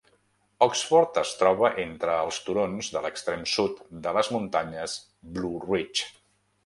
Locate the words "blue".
5.37-5.63